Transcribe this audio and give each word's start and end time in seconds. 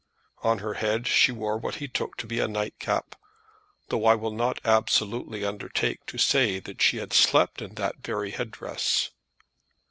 On 0.41 0.57
her 0.57 0.73
head 0.73 1.05
she 1.05 1.31
wore 1.31 1.59
what 1.59 1.75
he 1.75 1.87
took 1.87 2.17
to 2.17 2.25
be 2.25 2.39
a 2.39 2.47
nightcap, 2.47 3.13
though 3.89 4.05
I 4.07 4.15
will 4.15 4.31
not 4.33 4.59
absolutely 4.65 5.45
undertake 5.45 6.07
to 6.07 6.17
say 6.17 6.57
that 6.59 6.81
she 6.81 6.97
had 6.97 7.13
slept 7.13 7.61
in 7.61 7.75
that 7.75 7.97
very 7.97 8.31
head 8.31 8.49
dress. 8.49 9.11